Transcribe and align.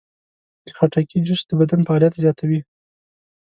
د 0.65 0.67
خټکي 0.77 1.17
جوس 1.27 1.41
د 1.47 1.51
بدن 1.59 1.79
فعالیت 1.87 2.13
زیاتوي. 2.23 2.59